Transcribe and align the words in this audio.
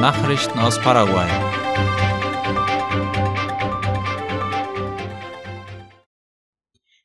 Nachrichten 0.00 0.60
aus 0.60 0.80
Paraguay. 0.80 1.26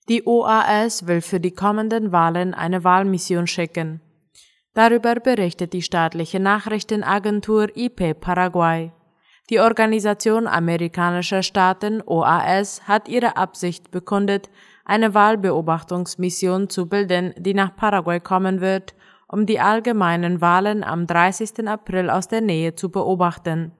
Die 0.09 0.23
OAS 0.27 1.07
will 1.07 1.21
für 1.21 1.39
die 1.39 1.55
kommenden 1.55 2.11
Wahlen 2.11 2.53
eine 2.53 2.83
Wahlmission 2.83 3.47
schicken. 3.47 3.99
Darüber 4.75 5.15
berichtet 5.15 5.73
die 5.73 5.82
staatliche 5.82 6.39
Nachrichtenagentur 6.39 7.75
IP 7.75 8.20
Paraguay. 8.20 8.91
Die 9.50 9.60
Organisation 9.60 10.46
amerikanischer 10.46 11.41
Staaten 11.41 12.04
OAS 12.05 12.88
hat 12.88 13.07
ihre 13.07 13.38
Absicht 13.38 13.89
bekundet, 13.89 14.52
eine 14.86 15.16
Wahlbeobachtungsmission 15.16 16.70
zu 16.70 16.88
bilden, 16.88 17.34
die 17.38 17.55
nach 17.55 17.75
Paraguay 17.75 18.20
kommen 18.20 18.62
wird, 18.62 18.94
um 19.34 19.47
die 19.47 19.59
allgemeinen 19.59 20.41
Wahlen 20.41 20.84
am 20.84 21.07
30. 21.07 21.68
April 21.68 22.11
aus 22.11 22.28
der 22.28 22.42
Nähe 22.42 22.75
zu 22.75 22.92
beobachten. 22.92 23.71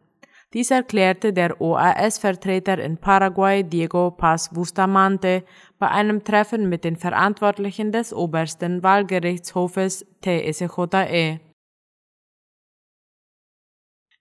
Dies 0.52 0.72
erklärte 0.72 1.32
der 1.32 1.62
OAS-Vertreter 1.62 2.80
in 2.80 2.98
Paraguay 2.98 3.64
Diego 3.64 4.10
Paz 4.10 4.50
Bustamante 4.50 5.44
bei 5.78 5.90
einem 5.90 6.24
Treffen 6.24 6.70
mit 6.70 6.84
den 6.84 6.96
Verantwortlichen 6.96 7.92
des 7.92 8.16
obersten 8.16 8.82
Wahlgerichtshofes 8.82 10.08
TSJE. 10.24 11.40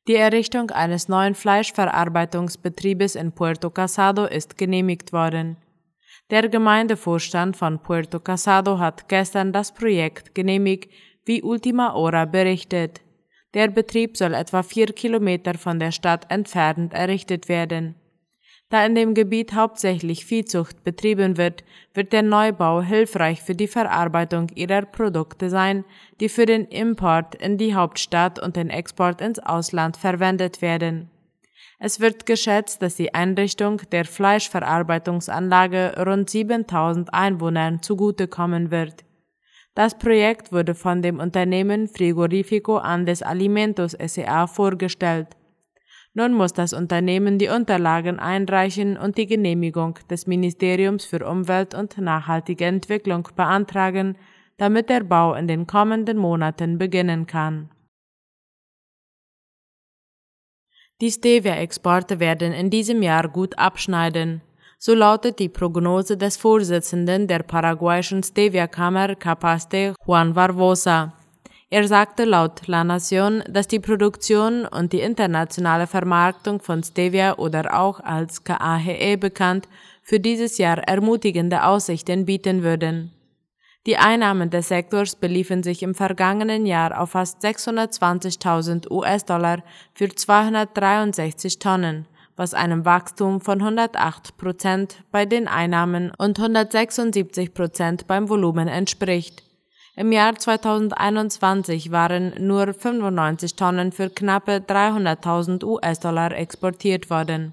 Die 0.06 0.16
Errichtung 0.16 0.70
eines 0.70 1.08
neuen 1.08 1.34
Fleischverarbeitungsbetriebes 1.34 3.14
in 3.14 3.32
Puerto 3.32 3.70
Casado 3.70 4.26
ist 4.26 4.58
genehmigt 4.58 5.14
worden. 5.14 5.56
Der 6.30 6.48
Gemeindevorstand 6.50 7.56
von 7.56 7.78
Puerto 7.82 8.20
Casado 8.20 8.78
hat 8.78 9.08
gestern 9.08 9.52
das 9.52 9.72
Projekt 9.72 10.34
genehmigt, 10.34 10.90
wie 11.24 11.42
Ultima 11.42 11.94
Hora 11.94 12.24
berichtet. 12.24 13.00
Der 13.54 13.68
Betrieb 13.68 14.16
soll 14.16 14.34
etwa 14.34 14.62
vier 14.62 14.86
Kilometer 14.86 15.54
von 15.54 15.78
der 15.78 15.92
Stadt 15.92 16.30
entfernt 16.30 16.94
errichtet 16.94 17.48
werden. 17.48 17.94
Da 18.72 18.86
in 18.86 18.94
dem 18.94 19.12
Gebiet 19.12 19.52
hauptsächlich 19.52 20.24
Viehzucht 20.24 20.82
betrieben 20.82 21.36
wird, 21.36 21.62
wird 21.92 22.14
der 22.14 22.22
Neubau 22.22 22.80
hilfreich 22.80 23.42
für 23.42 23.54
die 23.54 23.66
Verarbeitung 23.66 24.46
ihrer 24.54 24.86
Produkte 24.86 25.50
sein, 25.50 25.84
die 26.20 26.30
für 26.30 26.46
den 26.46 26.64
Import 26.64 27.34
in 27.34 27.58
die 27.58 27.74
Hauptstadt 27.74 28.38
und 28.38 28.56
den 28.56 28.70
Export 28.70 29.20
ins 29.20 29.38
Ausland 29.38 29.98
verwendet 29.98 30.62
werden. 30.62 31.10
Es 31.78 32.00
wird 32.00 32.24
geschätzt, 32.24 32.80
dass 32.80 32.94
die 32.94 33.12
Einrichtung 33.12 33.82
der 33.90 34.06
Fleischverarbeitungsanlage 34.06 36.02
rund 36.06 36.30
7000 36.30 37.12
Einwohnern 37.12 37.82
zugutekommen 37.82 38.70
wird. 38.70 39.04
Das 39.74 39.96
Projekt 39.96 40.52
wurde 40.52 40.74
von 40.74 41.00
dem 41.00 41.18
Unternehmen 41.18 41.88
Frigorifico 41.88 42.76
Andes 42.76 43.22
Alimentos 43.22 43.92
SA 43.92 44.46
vorgestellt. 44.46 45.28
Nun 46.12 46.34
muss 46.34 46.52
das 46.52 46.74
Unternehmen 46.74 47.38
die 47.38 47.48
Unterlagen 47.48 48.18
einreichen 48.18 48.98
und 48.98 49.16
die 49.16 49.26
Genehmigung 49.26 49.98
des 50.10 50.26
Ministeriums 50.26 51.06
für 51.06 51.26
Umwelt 51.26 51.74
und 51.74 51.96
nachhaltige 51.96 52.66
Entwicklung 52.66 53.26
beantragen, 53.34 54.18
damit 54.58 54.90
der 54.90 55.04
Bau 55.04 55.32
in 55.32 55.48
den 55.48 55.66
kommenden 55.66 56.18
Monaten 56.18 56.76
beginnen 56.76 57.26
kann. 57.26 57.70
Die 61.00 61.10
Stevia-Exporte 61.10 62.20
werden 62.20 62.52
in 62.52 62.68
diesem 62.68 63.02
Jahr 63.02 63.26
gut 63.28 63.58
abschneiden. 63.58 64.42
So 64.84 64.94
lautet 64.94 65.38
die 65.38 65.48
Prognose 65.48 66.16
des 66.16 66.36
Vorsitzenden 66.36 67.28
der 67.28 67.44
paraguayischen 67.44 68.24
Stevia-Kammer 68.24 69.14
Capaste 69.14 69.94
Juan 70.04 70.34
Barbosa. 70.34 71.12
Er 71.70 71.86
sagte 71.86 72.24
laut 72.24 72.66
La 72.66 72.82
Nación, 72.82 73.44
dass 73.48 73.68
die 73.68 73.78
Produktion 73.78 74.66
und 74.66 74.92
die 74.92 74.98
internationale 74.98 75.86
Vermarktung 75.86 76.58
von 76.58 76.82
Stevia 76.82 77.38
oder 77.38 77.78
auch 77.78 78.00
als 78.00 78.42
KAHE 78.42 79.18
bekannt 79.18 79.68
für 80.02 80.18
dieses 80.18 80.58
Jahr 80.58 80.78
ermutigende 80.78 81.62
Aussichten 81.62 82.26
bieten 82.26 82.64
würden. 82.64 83.12
Die 83.86 83.98
Einnahmen 83.98 84.50
des 84.50 84.66
Sektors 84.66 85.14
beliefen 85.14 85.62
sich 85.62 85.84
im 85.84 85.94
vergangenen 85.94 86.66
Jahr 86.66 87.00
auf 87.00 87.10
fast 87.10 87.40
620.000 87.44 88.90
US-Dollar 88.90 89.62
für 89.94 90.08
263 90.08 91.60
Tonnen 91.60 92.08
was 92.42 92.54
einem 92.54 92.84
Wachstum 92.84 93.40
von 93.40 93.60
108 93.60 94.36
Prozent 94.36 95.04
bei 95.12 95.26
den 95.26 95.46
Einnahmen 95.46 96.10
und 96.18 96.40
176 96.40 97.54
Prozent 97.54 98.08
beim 98.08 98.28
Volumen 98.28 98.66
entspricht. 98.66 99.44
Im 99.94 100.10
Jahr 100.10 100.34
2021 100.34 101.92
waren 101.92 102.32
nur 102.44 102.74
95 102.74 103.54
Tonnen 103.54 103.92
für 103.92 104.10
knappe 104.10 104.56
300.000 104.56 105.62
US-Dollar 105.62 106.32
exportiert 106.32 107.10
worden. 107.10 107.52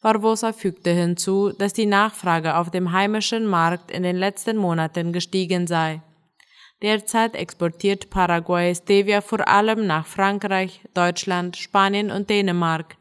Barbosa 0.00 0.52
fügte 0.52 0.90
hinzu, 0.90 1.50
dass 1.58 1.72
die 1.72 1.86
Nachfrage 1.86 2.54
auf 2.54 2.70
dem 2.70 2.92
heimischen 2.92 3.46
Markt 3.46 3.90
in 3.90 4.04
den 4.04 4.14
letzten 4.16 4.58
Monaten 4.58 5.12
gestiegen 5.12 5.66
sei. 5.66 6.02
Derzeit 6.82 7.34
exportiert 7.34 8.10
Paraguay 8.10 8.72
Stevia 8.76 9.22
vor 9.22 9.48
allem 9.48 9.88
nach 9.88 10.06
Frankreich, 10.06 10.82
Deutschland, 10.94 11.56
Spanien 11.56 12.12
und 12.12 12.30
Dänemark. 12.30 12.97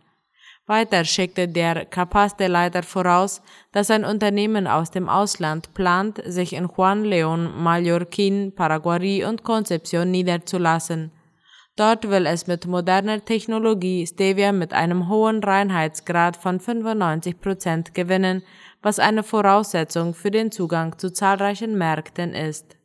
Weiter 0.67 1.05
schickte 1.05 1.47
der 1.47 1.85
Capaste-Leiter 1.85 2.83
voraus, 2.83 3.41
dass 3.71 3.89
ein 3.89 4.03
Unternehmen 4.03 4.67
aus 4.67 4.91
dem 4.91 5.07
Ausland 5.07 5.73
plant, 5.73 6.21
sich 6.25 6.51
in 6.51 6.67
Juan 6.67 7.05
León, 7.05 7.53
Mallorquín, 7.55 8.53
Paraguay 8.53 9.23
und 9.23 9.43
Concepción 9.43 10.11
niederzulassen. 10.11 11.11
Dort 11.77 12.09
will 12.09 12.25
es 12.25 12.47
mit 12.47 12.65
moderner 12.65 13.23
Technologie 13.23 14.05
Stevia 14.05 14.51
mit 14.51 14.73
einem 14.73 15.07
hohen 15.07 15.41
Reinheitsgrad 15.41 16.35
von 16.35 16.59
95 16.59 17.39
Prozent 17.39 17.93
gewinnen, 17.93 18.43
was 18.81 18.99
eine 18.99 19.23
Voraussetzung 19.23 20.13
für 20.13 20.31
den 20.31 20.51
Zugang 20.51 20.97
zu 20.97 21.13
zahlreichen 21.13 21.77
Märkten 21.77 22.33
ist. 22.33 22.76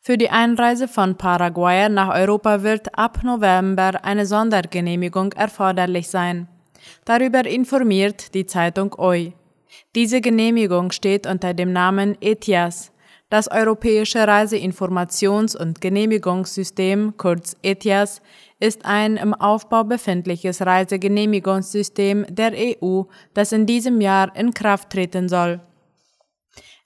Für 0.00 0.16
die 0.16 0.30
Einreise 0.30 0.88
von 0.88 1.16
Paraguayern 1.16 1.94
nach 1.94 2.14
Europa 2.14 2.62
wird 2.62 2.98
ab 2.98 3.20
November 3.22 4.04
eine 4.04 4.26
Sondergenehmigung 4.26 5.32
erforderlich 5.32 6.08
sein. 6.08 6.48
Darüber 7.04 7.44
informiert 7.46 8.34
die 8.34 8.46
Zeitung 8.46 8.94
OI. 8.98 9.32
Diese 9.94 10.20
Genehmigung 10.20 10.90
steht 10.90 11.26
unter 11.26 11.54
dem 11.54 11.72
Namen 11.72 12.16
ETIAS. 12.20 12.92
Das 13.28 13.48
Europäische 13.48 14.26
Reiseinformations- 14.26 15.56
und 15.56 15.80
Genehmigungssystem, 15.80 17.14
kurz 17.16 17.56
ETIAS, 17.62 18.22
ist 18.58 18.84
ein 18.84 19.16
im 19.16 19.34
Aufbau 19.34 19.84
befindliches 19.84 20.62
Reisegenehmigungssystem 20.62 22.26
der 22.28 22.52
EU, 22.54 23.02
das 23.32 23.52
in 23.52 23.66
diesem 23.66 24.00
Jahr 24.00 24.34
in 24.34 24.52
Kraft 24.52 24.90
treten 24.90 25.28
soll. 25.28 25.60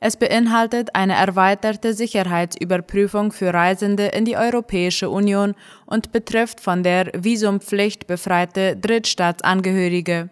Es 0.00 0.16
beinhaltet 0.16 0.94
eine 0.94 1.14
erweiterte 1.14 1.94
Sicherheitsüberprüfung 1.94 3.32
für 3.32 3.54
Reisende 3.54 4.06
in 4.06 4.24
die 4.24 4.36
Europäische 4.36 5.08
Union 5.08 5.54
und 5.86 6.12
betrifft 6.12 6.60
von 6.60 6.82
der 6.82 7.10
Visumpflicht 7.14 8.06
befreite 8.06 8.76
Drittstaatsangehörige. 8.76 10.30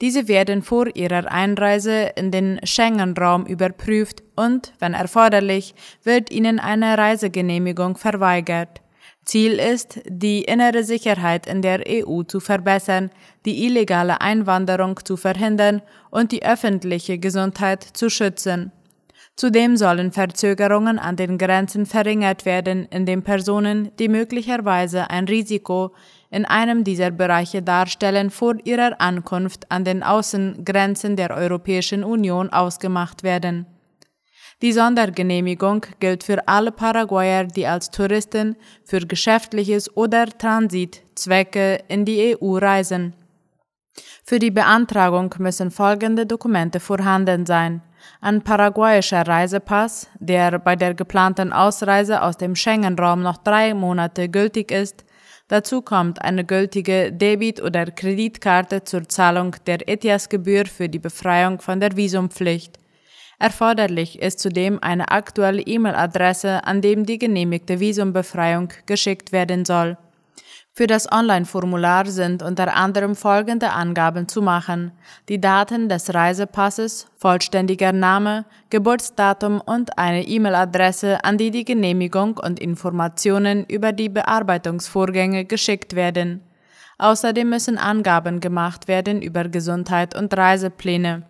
Diese 0.00 0.28
werden 0.28 0.62
vor 0.62 0.94
ihrer 0.94 1.30
Einreise 1.30 2.12
in 2.14 2.30
den 2.30 2.60
Schengen-Raum 2.62 3.46
überprüft 3.46 4.22
und, 4.36 4.72
wenn 4.78 4.94
erforderlich, 4.94 5.74
wird 6.04 6.30
ihnen 6.30 6.60
eine 6.60 6.96
Reisegenehmigung 6.96 7.96
verweigert. 7.96 8.80
Ziel 9.28 9.60
ist, 9.60 10.00
die 10.06 10.42
innere 10.42 10.84
Sicherheit 10.84 11.46
in 11.46 11.60
der 11.60 11.84
EU 11.86 12.22
zu 12.22 12.40
verbessern, 12.40 13.10
die 13.44 13.66
illegale 13.66 14.22
Einwanderung 14.22 14.98
zu 15.04 15.18
verhindern 15.18 15.82
und 16.10 16.32
die 16.32 16.42
öffentliche 16.42 17.18
Gesundheit 17.18 17.82
zu 17.82 18.08
schützen. 18.08 18.72
Zudem 19.36 19.76
sollen 19.76 20.12
Verzögerungen 20.12 20.98
an 20.98 21.16
den 21.16 21.36
Grenzen 21.36 21.84
verringert 21.84 22.46
werden, 22.46 22.86
indem 22.90 23.22
Personen, 23.22 23.90
die 23.98 24.08
möglicherweise 24.08 25.10
ein 25.10 25.26
Risiko 25.26 25.94
in 26.30 26.46
einem 26.46 26.82
dieser 26.82 27.10
Bereiche 27.10 27.62
darstellen, 27.62 28.30
vor 28.30 28.54
ihrer 28.64 28.98
Ankunft 28.98 29.70
an 29.70 29.84
den 29.84 30.02
Außengrenzen 30.02 31.16
der 31.16 31.36
Europäischen 31.36 32.02
Union 32.02 32.48
ausgemacht 32.48 33.22
werden. 33.22 33.66
Die 34.60 34.72
Sondergenehmigung 34.72 35.86
gilt 36.00 36.24
für 36.24 36.46
alle 36.48 36.72
Paraguayer, 36.72 37.44
die 37.44 37.66
als 37.66 37.90
Touristen 37.90 38.56
für 38.84 39.00
geschäftliches 39.00 39.96
oder 39.96 40.26
Transitzwecke 40.26 41.84
in 41.88 42.04
die 42.04 42.36
EU 42.36 42.58
reisen. 42.58 43.14
Für 44.24 44.38
die 44.38 44.50
Beantragung 44.50 45.34
müssen 45.38 45.70
folgende 45.70 46.26
Dokumente 46.26 46.80
vorhanden 46.80 47.46
sein 47.46 47.82
ein 48.20 48.42
paraguayischer 48.42 49.26
Reisepass, 49.26 50.08
der 50.18 50.58
bei 50.58 50.76
der 50.76 50.94
geplanten 50.94 51.52
Ausreise 51.52 52.22
aus 52.22 52.36
dem 52.36 52.56
Schengen-Raum 52.56 53.22
noch 53.22 53.38
drei 53.38 53.74
Monate 53.74 54.28
gültig 54.28 54.70
ist. 54.70 55.04
Dazu 55.48 55.80
kommt 55.80 56.20
eine 56.22 56.44
gültige 56.44 57.12
Debit- 57.12 57.62
oder 57.62 57.86
Kreditkarte 57.86 58.84
zur 58.84 59.08
Zahlung 59.08 59.56
der 59.66 59.88
ETIAS-Gebühr 59.88 60.66
für 60.66 60.88
die 60.88 60.98
Befreiung 60.98 61.60
von 61.60 61.80
der 61.80 61.96
Visumpflicht. 61.96 62.78
Erforderlich 63.38 64.20
ist 64.20 64.40
zudem 64.40 64.78
eine 64.82 65.10
aktuelle 65.12 65.62
E-Mail-Adresse, 65.62 66.64
an 66.64 66.80
dem 66.80 67.06
die 67.06 67.18
genehmigte 67.18 67.78
Visumbefreiung 67.78 68.72
geschickt 68.86 69.30
werden 69.30 69.64
soll. 69.64 69.96
Für 70.78 70.86
das 70.86 71.10
Online-Formular 71.10 72.06
sind 72.06 72.40
unter 72.42 72.76
anderem 72.76 73.16
folgende 73.16 73.70
Angaben 73.70 74.28
zu 74.28 74.42
machen. 74.42 74.92
Die 75.28 75.40
Daten 75.40 75.88
des 75.88 76.14
Reisepasses, 76.14 77.08
vollständiger 77.16 77.92
Name, 77.92 78.44
Geburtsdatum 78.70 79.60
und 79.60 79.98
eine 79.98 80.24
E-Mail-Adresse, 80.24 81.24
an 81.24 81.36
die 81.36 81.50
die 81.50 81.64
Genehmigung 81.64 82.36
und 82.38 82.60
Informationen 82.60 83.64
über 83.66 83.92
die 83.92 84.08
Bearbeitungsvorgänge 84.08 85.44
geschickt 85.46 85.96
werden. 85.96 86.42
Außerdem 86.98 87.48
müssen 87.48 87.78
Angaben 87.78 88.38
gemacht 88.38 88.86
werden 88.88 89.22
über 89.22 89.48
Gesundheit 89.48 90.16
und 90.16 90.36
Reisepläne. 90.36 91.24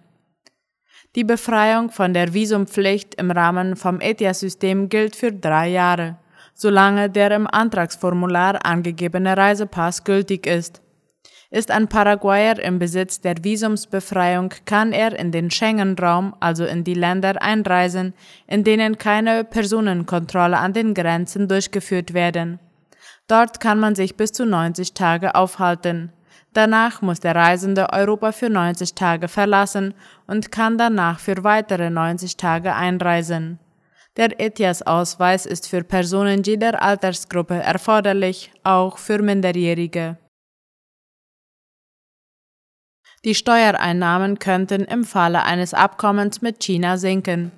Die 1.17 1.25
Befreiung 1.25 1.91
von 1.91 2.15
der 2.15 2.35
Visumpflicht 2.35 3.15
im 3.17 3.31
Rahmen 3.31 3.77
vom 3.77 4.01
ETIAS-System 4.01 4.89
gilt 4.89 5.17
für 5.17 5.33
drei 5.33 5.69
Jahre 5.69 6.19
solange 6.59 7.09
der 7.09 7.31
im 7.31 7.47
Antragsformular 7.47 8.67
angegebene 8.67 9.37
Reisepass 9.37 10.03
gültig 10.03 10.47
ist. 10.47 10.83
Ist 11.51 11.71
ein 11.71 11.89
Paraguayer 11.89 12.59
im 12.59 12.81
Besitz 12.81 13.21
der 13.21 13.37
Visumsbefreiung, 13.43 14.53
kann 14.67 14.93
er 14.93 15.17
in 15.17 15.31
den 15.31 15.51
Schengen-Raum, 15.51 16.35
also 16.41 16.67
in 16.67 16.83
die 16.85 16.95
Länder 16.95 17.41
einreisen, 17.41 18.13
in 18.49 18.65
denen 18.65 18.99
keine 18.99 19.45
Personenkontrolle 19.45 20.59
an 20.59 20.73
den 20.73 20.93
Grenzen 20.95 21.47
durchgeführt 21.49 22.13
werden. 22.13 22.59
Dort 23.29 23.61
kann 23.61 23.79
man 23.79 23.95
sich 23.95 24.17
bis 24.17 24.33
zu 24.33 24.45
90 24.45 24.95
Tage 24.95 25.37
aufhalten. 25.37 26.13
Danach 26.53 27.03
muss 27.03 27.21
der 27.21 27.35
Reisende 27.35 27.93
Europa 27.93 28.33
für 28.33 28.51
90 28.51 28.95
Tage 28.95 29.29
verlassen 29.29 29.95
und 30.27 30.51
kann 30.51 30.79
danach 30.79 31.21
für 31.21 31.45
weitere 31.45 31.91
90 31.91 32.37
Tage 32.37 32.75
einreisen. 32.75 33.59
Der 34.17 34.41
ETIAS-Ausweis 34.41 35.47
ist 35.47 35.69
für 35.69 35.85
Personen 35.85 36.43
jeder 36.43 36.83
Altersgruppe 36.83 37.55
erforderlich, 37.55 38.51
auch 38.65 38.99
für 38.99 39.23
Minderjährige. 39.23 40.17
Die 43.25 43.35
Steuereinnahmen 43.35 44.39
könnten 44.39 44.85
im 44.85 45.05
Falle 45.05 45.45
eines 45.45 45.75
Abkommens 45.75 46.41
mit 46.41 46.59
China 46.61 46.97
sinken. 46.97 47.53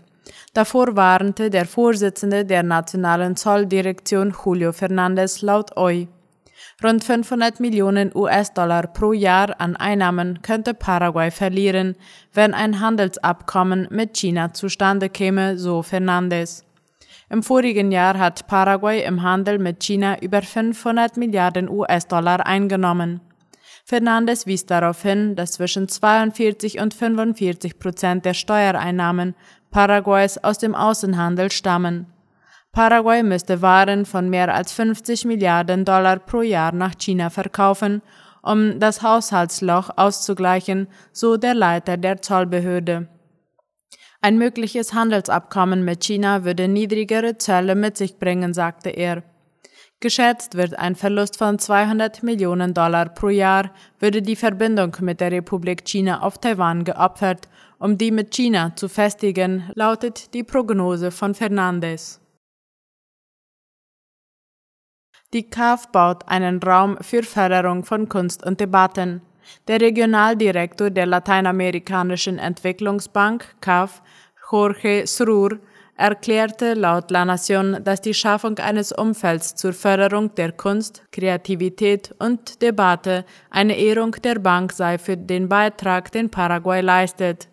Davor 0.52 0.96
warnte 0.96 1.48
der 1.48 1.64
Vorsitzende 1.64 2.44
der 2.44 2.62
Nationalen 2.62 3.36
Zolldirektion 3.36 4.34
Julio 4.44 4.72
Fernandez 4.72 5.42
laut 5.42 5.76
OI. 5.76 6.08
Rund 6.82 7.04
500 7.04 7.60
Millionen 7.60 8.10
US-Dollar 8.14 8.86
pro 8.88 9.12
Jahr 9.12 9.60
an 9.60 9.76
Einnahmen 9.76 10.40
könnte 10.42 10.74
Paraguay 10.74 11.30
verlieren, 11.30 11.96
wenn 12.32 12.54
ein 12.54 12.80
Handelsabkommen 12.80 13.88
mit 13.90 14.16
China 14.16 14.52
zustande 14.52 15.08
käme, 15.08 15.58
so 15.58 15.82
Fernandes. 15.82 16.64
Im 17.28 17.42
vorigen 17.42 17.92
Jahr 17.92 18.18
hat 18.18 18.48
Paraguay 18.48 19.04
im 19.04 19.22
Handel 19.22 19.58
mit 19.58 19.80
China 19.80 20.18
über 20.20 20.42
500 20.42 21.16
Milliarden 21.16 21.68
US-Dollar 21.68 22.44
eingenommen. 22.44 23.20
Fernandes 23.84 24.46
wies 24.46 24.66
darauf 24.66 25.02
hin, 25.02 25.36
dass 25.36 25.52
zwischen 25.52 25.88
42 25.88 26.80
und 26.80 26.92
45 26.94 27.78
Prozent 27.78 28.24
der 28.24 28.34
Steuereinnahmen 28.34 29.34
Paraguays 29.70 30.38
aus 30.38 30.58
dem 30.58 30.74
Außenhandel 30.74 31.50
stammen. 31.50 32.06
Paraguay 32.72 33.22
müsste 33.24 33.62
Waren 33.62 34.06
von 34.06 34.30
mehr 34.30 34.54
als 34.54 34.72
50 34.72 35.24
Milliarden 35.24 35.84
Dollar 35.84 36.18
pro 36.20 36.42
Jahr 36.42 36.72
nach 36.72 36.94
China 36.96 37.28
verkaufen, 37.28 38.00
um 38.42 38.78
das 38.78 39.02
Haushaltsloch 39.02 39.90
auszugleichen, 39.96 40.86
so 41.12 41.36
der 41.36 41.54
Leiter 41.54 41.96
der 41.96 42.22
Zollbehörde. 42.22 43.08
Ein 44.22 44.38
mögliches 44.38 44.94
Handelsabkommen 44.94 45.84
mit 45.84 46.04
China 46.04 46.44
würde 46.44 46.68
niedrigere 46.68 47.38
Zölle 47.38 47.74
mit 47.74 47.96
sich 47.96 48.18
bringen, 48.18 48.54
sagte 48.54 48.90
er. 48.90 49.24
Geschätzt 49.98 50.56
wird 50.56 50.78
ein 50.78 50.94
Verlust 50.94 51.36
von 51.36 51.58
200 51.58 52.22
Millionen 52.22 52.72
Dollar 52.72 53.08
pro 53.10 53.28
Jahr, 53.28 53.70
würde 53.98 54.22
die 54.22 54.36
Verbindung 54.36 54.96
mit 55.00 55.20
der 55.20 55.32
Republik 55.32 55.84
China 55.84 56.22
auf 56.22 56.38
Taiwan 56.38 56.84
geopfert, 56.84 57.48
um 57.78 57.98
die 57.98 58.10
mit 58.10 58.30
China 58.30 58.74
zu 58.76 58.88
festigen, 58.88 59.70
lautet 59.74 60.32
die 60.32 60.44
Prognose 60.44 61.10
von 61.10 61.34
Fernandes. 61.34 62.20
Die 65.32 65.48
KAF 65.48 65.92
baut 65.92 66.26
einen 66.26 66.58
Raum 66.60 66.96
für 67.00 67.22
Förderung 67.22 67.84
von 67.84 68.08
Kunst 68.08 68.44
und 68.44 68.58
Debatten. 68.58 69.22
Der 69.68 69.80
Regionaldirektor 69.80 70.90
der 70.90 71.06
Lateinamerikanischen 71.06 72.40
Entwicklungsbank 72.40 73.44
KAF, 73.60 74.02
Jorge 74.50 75.06
Srur, 75.06 75.60
erklärte 75.96 76.74
laut 76.74 77.12
La 77.12 77.22
Nación, 77.22 77.78
dass 77.84 78.00
die 78.00 78.14
Schaffung 78.14 78.58
eines 78.58 78.90
Umfelds 78.90 79.54
zur 79.54 79.72
Förderung 79.72 80.34
der 80.34 80.50
Kunst, 80.50 81.04
Kreativität 81.12 82.12
und 82.18 82.60
Debatte 82.60 83.24
eine 83.50 83.78
Ehrung 83.78 84.16
der 84.24 84.40
Bank 84.40 84.72
sei 84.72 84.98
für 84.98 85.16
den 85.16 85.48
Beitrag, 85.48 86.10
den 86.10 86.30
Paraguay 86.30 86.80
leistet. 86.80 87.46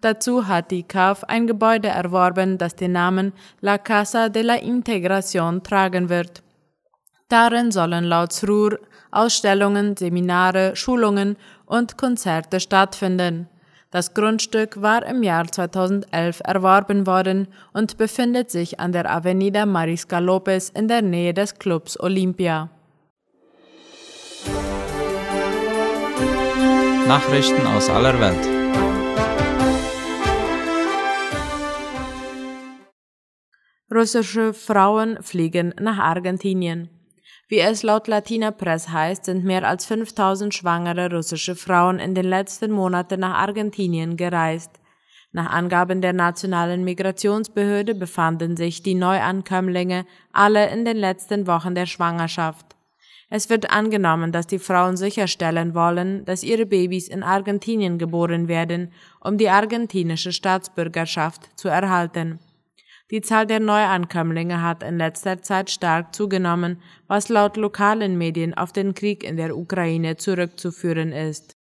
Dazu 0.00 0.46
hat 0.46 0.70
die 0.70 0.84
CAF 0.84 1.24
ein 1.24 1.48
Gebäude 1.48 1.88
erworben, 1.88 2.58
das 2.58 2.76
den 2.76 2.92
Namen 2.92 3.32
La 3.60 3.78
Casa 3.78 4.28
de 4.28 4.42
la 4.42 4.54
Integración 4.54 5.64
tragen 5.64 6.08
wird. 6.08 6.44
Darin 7.28 7.70
sollen 7.72 8.04
laut 8.04 8.32
Srur 8.32 8.78
Ausstellungen, 9.10 9.96
Seminare, 9.96 10.74
Schulungen 10.74 11.36
und 11.66 11.96
Konzerte 11.96 12.60
stattfinden. 12.60 13.48
Das 13.90 14.12
Grundstück 14.12 14.82
war 14.82 15.06
im 15.06 15.22
Jahr 15.22 15.46
2011 15.46 16.40
erworben 16.44 17.06
worden 17.06 17.46
und 17.72 17.96
befindet 17.96 18.50
sich 18.50 18.80
an 18.80 18.90
der 18.90 19.08
Avenida 19.08 19.66
Mariscal 19.66 20.24
Lopez 20.24 20.68
in 20.70 20.88
der 20.88 21.00
Nähe 21.00 21.32
des 21.32 21.54
Clubs 21.60 21.98
Olympia. 22.00 22.70
Nachrichten 27.06 27.66
aus 27.68 27.88
aller 27.88 28.18
Welt. 28.18 28.64
Russische 33.94 34.52
Frauen 34.52 35.22
fliegen 35.22 35.72
nach 35.78 35.98
Argentinien. 35.98 36.88
Wie 37.48 37.60
es 37.60 37.82
laut 37.82 38.08
Latina 38.08 38.50
Press 38.50 38.88
heißt, 38.88 39.26
sind 39.26 39.44
mehr 39.44 39.68
als 39.68 39.84
5000 39.86 40.54
schwangere 40.54 41.14
russische 41.14 41.54
Frauen 41.54 41.98
in 41.98 42.14
den 42.14 42.24
letzten 42.24 42.70
Monaten 42.70 43.20
nach 43.20 43.34
Argentinien 43.34 44.16
gereist. 44.16 44.80
Nach 45.32 45.50
Angaben 45.50 46.00
der 46.00 46.12
nationalen 46.12 46.84
Migrationsbehörde 46.84 47.94
befanden 47.94 48.56
sich 48.56 48.82
die 48.82 48.94
Neuankömmlinge 48.94 50.06
alle 50.32 50.70
in 50.70 50.84
den 50.84 50.96
letzten 50.96 51.46
Wochen 51.46 51.74
der 51.74 51.86
Schwangerschaft. 51.86 52.74
Es 53.30 53.50
wird 53.50 53.70
angenommen, 53.70 54.32
dass 54.32 54.46
die 54.46 54.60
Frauen 54.60 54.96
sicherstellen 54.96 55.74
wollen, 55.74 56.24
dass 56.24 56.44
ihre 56.44 56.66
Babys 56.66 57.08
in 57.08 57.22
Argentinien 57.22 57.98
geboren 57.98 58.48
werden, 58.48 58.92
um 59.20 59.36
die 59.36 59.48
argentinische 59.48 60.30
Staatsbürgerschaft 60.30 61.50
zu 61.58 61.68
erhalten. 61.68 62.38
Die 63.10 63.20
Zahl 63.20 63.46
der 63.46 63.60
Neuankömmlinge 63.60 64.62
hat 64.62 64.82
in 64.82 64.96
letzter 64.96 65.42
Zeit 65.42 65.70
stark 65.70 66.14
zugenommen, 66.14 66.80
was 67.06 67.28
laut 67.28 67.56
lokalen 67.56 68.16
Medien 68.16 68.54
auf 68.54 68.72
den 68.72 68.94
Krieg 68.94 69.22
in 69.22 69.36
der 69.36 69.56
Ukraine 69.56 70.16
zurückzuführen 70.16 71.12
ist. 71.12 71.54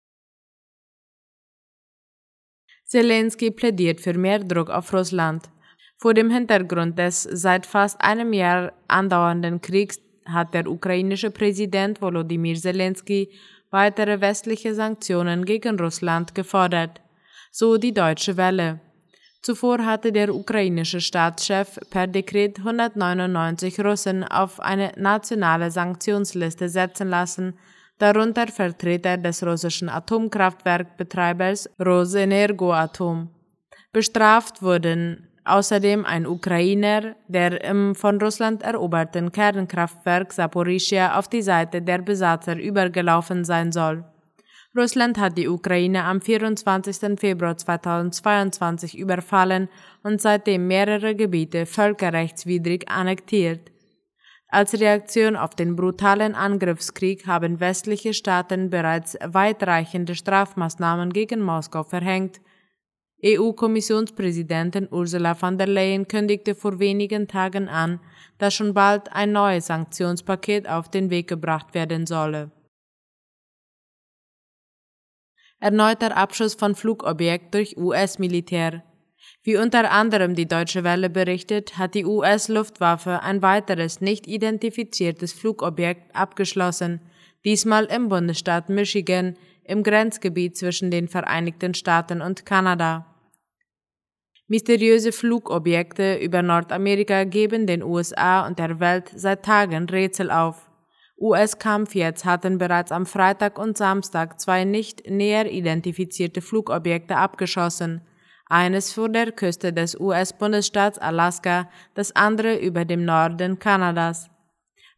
Zelensky 2.84 3.50
plädiert 3.50 4.00
für 4.00 4.14
mehr 4.14 4.38
Druck 4.38 4.70
auf 4.70 4.92
Russland. 4.92 5.50
Vor 5.96 6.14
dem 6.14 6.30
Hintergrund 6.30 6.99
des 6.99 7.22
seit 7.22 7.64
fast 7.64 8.00
einem 8.00 8.32
Jahr 8.32 8.72
andauernden 8.87 9.61
Kriegs 9.61 9.99
hat 10.26 10.54
der 10.54 10.68
ukrainische 10.68 11.30
Präsident 11.30 12.00
Volodymyr 12.02 12.56
Zelensky 12.56 13.32
weitere 13.70 14.20
westliche 14.20 14.75
Sanktionen 14.75 15.44
gegen 15.44 15.80
Russland 15.80 16.34
gefordert. 16.34 17.00
So 17.50 17.78
die 17.78 17.94
Deutsche 17.94 18.37
Welle. 18.37 18.80
Zuvor 19.42 19.84
hatte 19.84 20.12
der 20.12 20.32
ukrainische 20.32 21.00
Staatschef 21.00 21.80
per 21.90 22.06
Dekret 22.06 22.58
199 22.58 23.80
Russen 23.80 24.22
auf 24.22 24.61
eine 24.61 24.92
nationale 24.96 25.68
Sanktionsliste 25.72 26.68
setzen 26.68 27.08
lassen, 27.08 27.58
darunter 27.99 28.46
Vertreter 28.46 29.16
des 29.16 29.44
russischen 29.44 29.88
Atomkraftwerkbetreibers 29.88 31.68
Rosenergoatom. 31.84 33.30
Bestraft 33.92 34.62
wurden 34.62 35.26
außerdem 35.44 36.04
ein 36.04 36.25
Ukrainer, 36.25 37.16
der 37.26 37.64
im 37.64 37.96
von 37.96 38.20
Russland 38.20 38.62
eroberten 38.62 39.32
Kernkraftwerk 39.32 40.32
Saporischia 40.32 41.18
auf 41.18 41.26
die 41.26 41.42
Seite 41.42 41.82
der 41.82 41.99
Besatzer 41.99 42.56
übergelaufen 42.56 43.44
sein 43.44 43.72
soll. 43.72 44.04
Russland 44.75 45.19
hat 45.19 45.37
die 45.37 45.49
Ukraine 45.49 46.05
am 46.05 46.23
24. 46.23 47.21
Februar 47.21 47.59
2022 47.59 48.97
überfallen 48.97 49.69
und 50.02 50.23
seitdem 50.23 50.67
mehrere 50.67 51.14
Gebiete 51.14 51.67
völkerrechtswidrig 51.67 52.88
annektiert. 52.88 53.71
Als 54.49 54.79
Reaktion 54.81 55.37
auf 55.37 55.55
den 55.55 55.76
brutalen 55.76 56.35
Angriffskrieg 56.35 57.26
haben 57.26 57.61
westliche 57.61 58.14
Staaten 58.14 58.71
bereits 58.71 59.19
weitreichende 59.23 60.14
Strafmaßnahmen 60.14 61.12
gegen 61.12 61.43
Moskau 61.43 61.85
verhängt. 61.85 62.41
EU-Kommissionspräsidentin 63.23 64.88
Ursula 64.91 65.35
von 65.35 65.59
der 65.59 65.69
Leyen 65.69 66.09
kündigte 66.09 66.55
vor 66.55 66.79
wenigen 66.79 67.29
Tagen 67.29 67.69
an, 67.69 68.00
dass 68.38 68.55
schon 68.55 68.73
bald 68.73 69.12
ein 69.12 69.33
neues 69.33 69.67
Sanktionspaket 69.67 70.67
auf 70.67 70.91
den 70.91 71.11
Weg 71.11 71.29
gebracht 71.29 71.75
werden 71.75 72.07
solle. 72.07 72.50
Erneuter 75.62 76.16
Abschuss 76.16 76.54
von 76.57 76.75
Flugobjekt 76.75 77.54
durch 77.54 77.76
US-Militär. 77.76 78.83
Wie 79.45 79.57
unter 79.57 79.92
anderem 79.92 80.35
die 80.35 80.49
Deutsche 80.49 80.83
Welle 80.83 81.09
berichtet, 81.09 81.78
hat 81.78 81.95
die 81.95 82.04
US-Luftwaffe 82.04 83.23
ein 83.23 83.42
weiteres 83.42 84.00
nicht 84.00 84.26
identifiziertes 84.26 85.33
Flugobjekt 85.33 86.16
abgeschlossen, 86.16 87.00
diesmal 87.45 87.85
im 87.85 88.09
Bundesstaat 88.09 88.71
Michigan, 88.71 89.37
im 89.62 89.85
Grenzgebiet 89.85 90.57
zwischen 90.57 90.90
den 90.90 91.07
Vereinigten 91.07 91.75
Staaten 91.75 92.23
und 92.23 92.45
Kanada. 92.45 93.07
Mysteriöse 94.49 95.12
Flugobjekte 95.12 96.16
über 96.16 96.42
Nordamerika 96.42 97.23
geben 97.23 97.69
den 97.69 97.85
USA 97.85 98.49
und 98.49 98.59
der 98.59 98.81
Welt 98.81 99.12
seit 99.14 99.45
Tagen 99.45 99.88
Rätsel 99.88 100.33
auf. 100.33 100.72
US-Kampfjets 101.23 102.25
hatten 102.25 102.59
bereits 102.59 102.91
am 102.91 103.07
Freitag 103.07 103.57
und 103.57 103.79
Samstag 103.79 104.41
zwei 104.41 104.64
nicht 104.64 105.09
näher 105.09 105.49
identifizierte 105.50 106.43
Flugobjekte 106.43 107.17
abgeschossen, 107.17 108.00
eines 108.47 108.93
vor 108.93 109.09
der 109.09 109.31
Küste 109.31 109.73
des 109.73 109.99
US-Bundesstaats 109.99 110.99
Alaska, 110.99 111.71
das 111.95 112.14
andere 112.17 112.57
über 112.59 112.85
dem 112.85 113.05
Norden 113.05 113.61
Kanadas. 113.61 114.31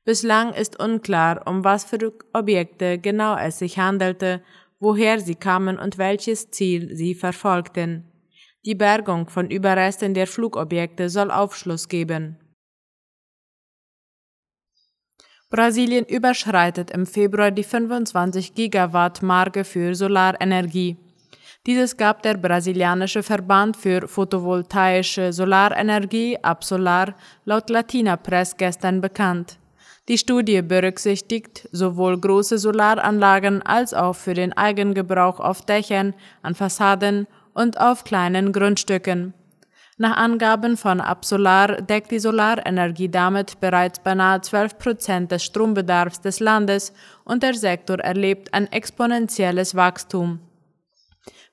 Bislang 0.07 0.55
ist 0.55 0.81
unklar, 0.81 1.47
um 1.47 1.63
was 1.63 1.85
für 1.85 2.13
Objekte 2.33 2.99
genau 2.99 3.37
es 3.37 3.59
sich 3.59 3.79
handelte, 3.79 4.43
woher 4.81 5.21
sie 5.21 5.35
kamen 5.35 5.79
und 5.79 5.99
welches 5.99 6.51
Ziel 6.51 6.97
sie 6.97 7.15
verfolgten. 7.15 8.11
Die 8.65 8.75
Bergung 8.75 9.29
von 9.29 9.51
Überresten 9.51 10.15
der 10.15 10.27
Flugobjekte 10.27 11.11
soll 11.11 11.31
Aufschluss 11.31 11.89
geben. 11.89 12.39
Brasilien 15.51 16.05
überschreitet 16.07 16.91
im 16.91 17.07
Februar 17.07 17.51
die 17.51 17.65
25 17.65 18.55
Gigawatt 18.55 19.23
Marke 19.23 19.65
für 19.65 19.95
Solarenergie. 19.95 20.97
Dieses 21.67 21.97
gab 21.97 22.23
der 22.23 22.35
brasilianische 22.35 23.23
Verband 23.23 23.77
für 23.77 24.07
photovoltaische 24.07 25.33
Solarenergie 25.33 26.39
Absolar 26.43 27.15
laut 27.45 27.71
Latina 27.71 28.17
Press 28.17 28.57
gestern 28.57 29.01
bekannt. 29.01 29.59
Die 30.09 30.19
Studie 30.19 30.61
berücksichtigt 30.61 31.67
sowohl 31.73 32.21
große 32.21 32.59
Solaranlagen 32.59 33.63
als 33.63 33.95
auch 33.95 34.15
für 34.15 34.35
den 34.35 34.53
Eigengebrauch 34.53 35.41
auf 35.41 35.63
Dächern, 35.63 36.13
an 36.43 36.55
Fassaden 36.55 37.27
und 37.55 37.81
auf 37.81 38.05
kleinen 38.05 38.53
Grundstücken. 38.53 39.33
Nach 39.97 40.17
Angaben 40.17 40.77
von 40.77 41.01
Absolar 41.01 41.81
deckt 41.81 42.11
die 42.11 42.19
Solarenergie 42.19 43.09
damit 43.09 43.61
bereits 43.61 44.01
beinahe 44.01 44.41
12 44.41 44.79
Prozent 44.79 45.31
des 45.31 45.45
Strombedarfs 45.45 46.21
des 46.21 46.41
Landes 46.41 46.93
und 47.25 47.45
der 47.45 47.55
Sektor 47.55 48.01
erlebt 48.01 48.53
ein 48.53 48.71
exponentielles 48.73 49.77
Wachstum. 49.77 50.41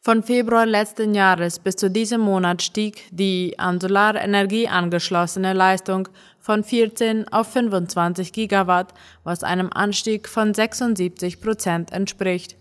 Von 0.03 0.24
Februar 0.24 0.65
letzten 0.65 1.13
Jahres 1.13 1.60
bis 1.60 1.75
zu 1.75 1.91
diesem 1.91 2.21
Monat 2.21 2.63
stieg 2.63 3.03
die 3.12 3.53
an 3.60 3.79
Solarenergie 3.79 4.67
angeschlossene 4.67 5.53
Leistung 5.53 6.10
von 6.39 6.63
14 6.63 7.27
auf 7.27 7.51
25 7.51 8.33
Gigawatt, 8.33 8.95
was 9.24 9.43
einem 9.43 9.69
Anstieg 9.71 10.27
von 10.27 10.55
76 10.55 11.39
Prozent 11.39 11.91
entspricht. 11.91 12.57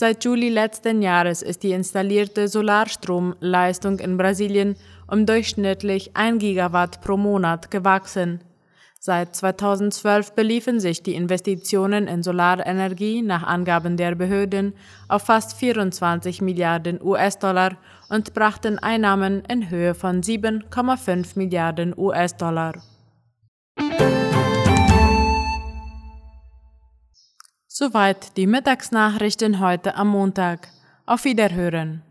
Seit 0.00 0.24
Juli 0.24 0.48
letzten 0.48 1.02
Jahres 1.02 1.42
ist 1.42 1.64
die 1.64 1.72
installierte 1.72 2.46
Solarstromleistung 2.46 3.98
in 3.98 4.16
Brasilien 4.16 4.76
um 5.08 5.26
durchschnittlich 5.26 6.12
1 6.14 6.38
Gigawatt 6.38 7.00
pro 7.00 7.16
Monat 7.16 7.72
gewachsen. 7.72 8.38
Seit 9.00 9.34
2012 9.34 10.34
beliefen 10.34 10.78
sich 10.78 11.02
die 11.02 11.16
Investitionen 11.16 12.06
in 12.06 12.22
Solarenergie 12.22 13.22
nach 13.22 13.42
Angaben 13.42 13.96
der 13.96 14.14
Behörden 14.14 14.72
auf 15.08 15.22
fast 15.22 15.54
24 15.58 16.42
Milliarden 16.42 17.02
US-Dollar 17.02 17.76
und 18.08 18.34
brachten 18.34 18.78
Einnahmen 18.78 19.42
in 19.48 19.68
Höhe 19.68 19.96
von 19.96 20.22
7,5 20.22 21.36
Milliarden 21.36 21.92
US-Dollar. 21.98 22.74
Soweit 27.80 28.36
die 28.36 28.48
Mittagsnachrichten 28.48 29.60
heute 29.60 29.94
am 29.94 30.08
Montag. 30.08 30.66
Auf 31.06 31.22
Wiederhören. 31.22 32.02